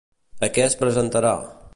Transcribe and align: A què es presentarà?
A 0.47 0.49
què 0.55 0.63
es 0.69 0.75
presentarà? 0.79 1.35